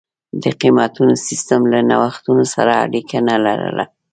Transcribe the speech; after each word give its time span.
د 0.41 0.43
قېمتونو 0.61 1.13
سیستم 1.27 1.61
له 1.73 1.79
نوښتونو 1.89 2.43
سره 2.53 2.71
اړیکه 2.85 3.17
نه 3.27 3.35
لرله. 3.45 3.85